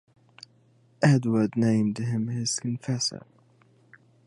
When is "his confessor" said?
2.29-3.23